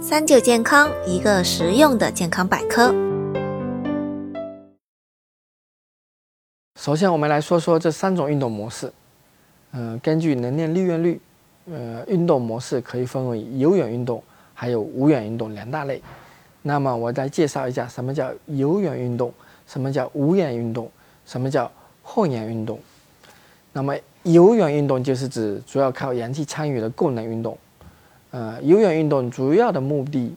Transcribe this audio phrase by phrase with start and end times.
[0.00, 2.94] 三九健康，一个实用的健康百科。
[6.80, 8.92] 首先，我们来说说这三种运动模式。
[9.72, 11.20] 嗯，根据能量利用率，
[11.68, 14.22] 呃，运动模式可以分为有氧运动
[14.54, 16.00] 还有无氧运动两大类。
[16.62, 19.34] 那么，我再介绍一下什么叫有氧运动，
[19.66, 20.88] 什么叫无氧运动，
[21.26, 21.68] 什么叫
[22.04, 22.78] 后氧运动。
[23.72, 27.58] 那么，有氧运动就是指主要靠氧气参与的功能运动。
[28.30, 30.34] 呃，有氧运动主要的目的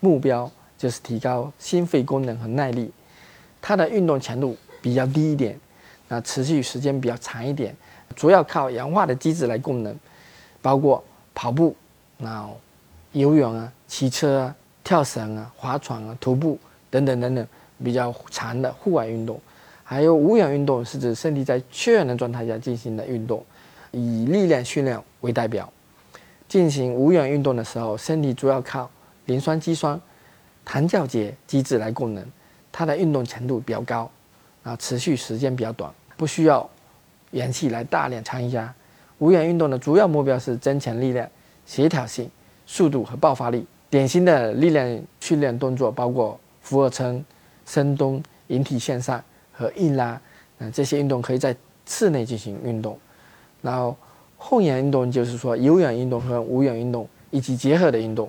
[0.00, 2.90] 目标就是提高心肺功能和耐力，
[3.60, 5.58] 它的运动强度比较低一点，
[6.08, 7.74] 那持续时间比较长一点，
[8.14, 9.94] 主要靠氧化的机制来供能，
[10.60, 11.02] 包括
[11.34, 11.74] 跑步、
[12.18, 12.48] 那
[13.12, 16.58] 游泳啊、骑车啊、跳绳啊、划船啊、徒步
[16.90, 17.46] 等等等等
[17.82, 19.40] 比较长的户外运动。
[19.84, 23.44] 还有无氧运动是指身体在缺氧的状态下进行的运动，
[23.90, 25.70] 以力量训练为代表。
[26.52, 28.90] 进行无氧运动的时候，身体主要靠
[29.24, 29.98] 磷酸肌酸、
[30.66, 32.22] 弹调节机制来供能，
[32.70, 34.10] 它的运动强度比较高，
[34.62, 36.68] 啊，持续时间比较短，不需要
[37.30, 38.70] 氧气来大量参加。
[39.16, 41.26] 无氧运动的主要目标是增强力量、
[41.64, 42.30] 协调性、
[42.66, 43.66] 速度和爆发力。
[43.88, 47.24] 典型的力量训练动作包括俯卧撑、
[47.64, 50.20] 深蹲、引体向上和硬拉，
[50.58, 51.56] 嗯，这些运动可以在
[51.86, 52.98] 室内进行运动，
[53.62, 53.96] 然后。
[54.44, 58.28] 后氧运动就是说有氧运动和无氧运动一起结合的运动，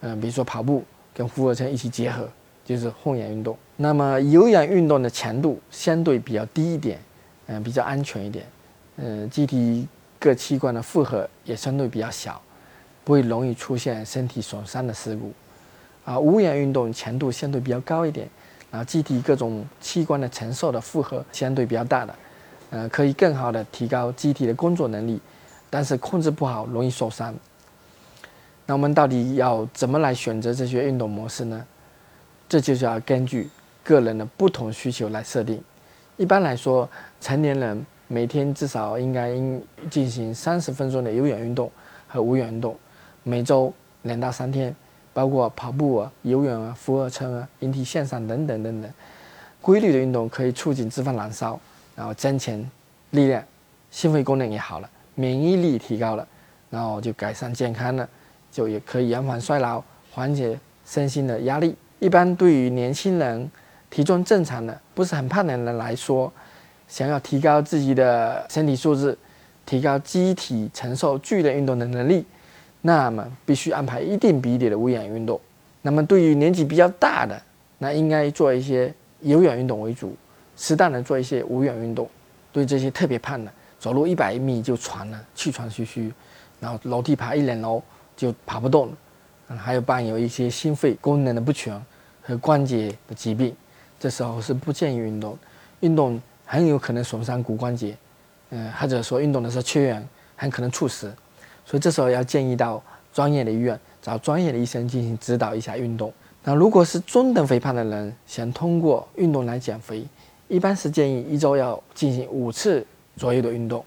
[0.00, 0.82] 嗯，比如说跑步
[1.14, 2.28] 跟俯卧撑一起结合
[2.64, 3.56] 就是后氧运动。
[3.76, 6.98] 那么有氧运动的强度相对比较低一点，
[7.46, 8.44] 嗯，比较安全一点，
[8.96, 9.86] 嗯，机体
[10.18, 12.42] 各器官的负荷也相对比较小，
[13.04, 15.32] 不会容易出现身体损伤的事故。
[16.04, 18.28] 啊，无氧运动强度相对比较高一点，
[18.70, 22.14] 然后机体各种器官的承受的负荷相对比较大的，
[22.70, 25.20] 呃，可以更好的提高机体的工作能力。
[25.76, 27.34] 但是控制不好容易受伤。
[28.64, 31.66] 那我们到底要怎么来选择这些运动模式呢？
[32.48, 33.50] 这就是要根据
[33.84, 35.62] 个人的不同需求来设定。
[36.16, 36.88] 一般来说，
[37.20, 41.70] 成年人每天至少应该应进行三十分钟的有氧运动
[42.08, 42.74] 和无氧运动，
[43.22, 43.70] 每周
[44.04, 44.74] 两到三天，
[45.12, 48.90] 包括跑步啊、游泳啊、俯卧撑啊、引体向上等等等等。
[49.60, 51.60] 规律的运动可以促进脂肪燃烧，
[51.94, 52.58] 然后增强
[53.10, 53.44] 力量，
[53.90, 54.88] 心肺功能也好了。
[55.16, 56.26] 免疫力提高了，
[56.70, 58.08] 然后就改善健康了，
[58.52, 59.82] 就也可以延缓衰老，
[60.12, 60.56] 缓解
[60.86, 61.74] 身心的压力。
[61.98, 63.50] 一般对于年轻人、
[63.90, 66.32] 体重正常的、不是很胖的人来说，
[66.86, 69.16] 想要提高自己的身体素质，
[69.64, 72.24] 提高机体承受剧烈运动的能力，
[72.82, 75.40] 那么必须安排一定比例的无氧运动。
[75.82, 77.40] 那么对于年纪比较大的，
[77.78, 80.14] 那应该做一些有氧运动为主，
[80.56, 82.08] 适当的做一些无氧运动。
[82.52, 83.50] 对这些特别胖的。
[83.78, 86.12] 走路一百米就喘了，气喘吁吁，
[86.58, 87.82] 然后楼梯爬一两楼
[88.16, 88.90] 就爬不动，
[89.56, 91.80] 还有伴有一些心肺功能的不全
[92.22, 93.54] 和关节的疾病，
[94.00, 95.38] 这时候是不建议运动，
[95.80, 97.96] 运动很有可能损伤骨关节，
[98.50, 100.02] 嗯，或者说运动的时候缺氧
[100.34, 101.14] 很可能猝死，
[101.64, 102.82] 所以这时候要建议到
[103.12, 106.12] 专业的医院找专业的医生进行指导一下运动。
[106.42, 110.06] 那如果是中等肥胖的人想通过运动来减肥，
[110.48, 112.84] 一般是建议一周要进行五次。
[113.16, 113.84] 左右的运动，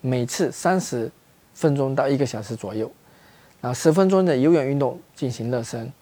[0.00, 1.10] 每次三十
[1.54, 2.90] 分钟到一个小时左右，
[3.60, 5.92] 然后十分钟的有氧运动进行热身，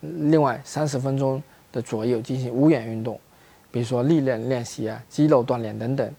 [0.00, 3.18] 另外三十分钟的左右进行无氧运动，
[3.70, 6.12] 比如说力量练习啊、肌肉锻炼等等，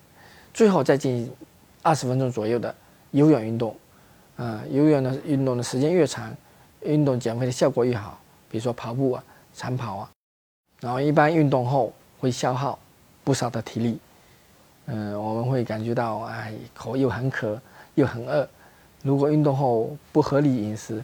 [0.54, 1.34] 最后再进行
[1.82, 2.74] 二十分钟左右的
[3.12, 3.76] 有氧运动，
[4.38, 6.34] 啊，有氧的运动的时间越长，
[6.84, 8.18] 运动减肥的效果越好，
[8.50, 9.24] 比如说跑步啊、
[9.54, 10.10] 长跑啊，
[10.80, 12.80] 然后一般运动后会消耗
[13.24, 14.00] 不少的体力。
[14.94, 17.60] 嗯，我们会感觉到，哎，口又很渴，
[17.96, 18.46] 又很饿。
[19.02, 21.02] 如果运动后不合理饮食，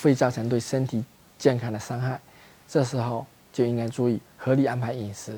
[0.00, 1.04] 会造成对身体
[1.36, 2.20] 健康的伤害。
[2.68, 5.36] 这时候就应该注意合理安排饮食。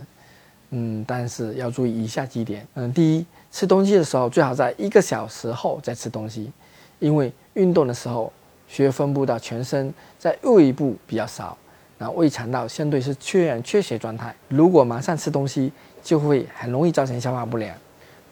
[0.71, 2.67] 嗯，但是要注意以下几点。
[2.75, 6.53] 嗯，第一，吃东西的时候最好在一个小时后再吃东西，
[6.99, 8.31] 因为运动的时候
[8.69, 11.57] 血液分布到全身，在胃部比较少，
[11.97, 14.34] 然后胃肠道相对是缺氧缺血状态。
[14.49, 15.72] 如果马上吃东西，
[16.03, 17.75] 就会很容易造成消化不良。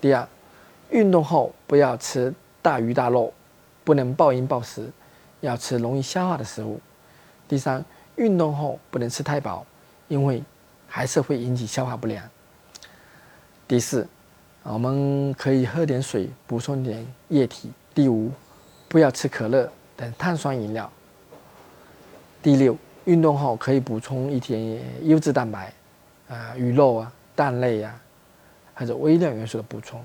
[0.04, 0.28] 第二，
[0.90, 2.30] 运动后不要吃
[2.60, 3.32] 大鱼大肉，
[3.84, 4.90] 不能暴饮暴食，
[5.40, 6.78] 要吃容易消化的食物。
[7.48, 7.82] 第三，
[8.16, 9.64] 运动后不能吃太饱，
[10.08, 10.42] 因为
[10.86, 12.22] 还是会引起消化不良。
[13.66, 14.06] 第四，
[14.62, 17.72] 我们可以喝点水，补充点液体。
[17.94, 18.30] 第五，
[18.88, 20.92] 不要吃可乐等碳酸饮料。
[22.42, 22.76] 第六，
[23.06, 25.72] 运动后可以补充一点优质蛋白，
[26.28, 27.10] 啊，鱼肉啊。
[27.34, 27.98] 蛋类呀，
[28.74, 30.04] 还是微量元素的补充。